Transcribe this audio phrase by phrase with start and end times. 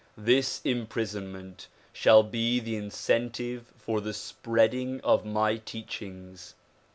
[0.17, 6.55] This im prisonment shall be the incentive for the spreading of my teachings.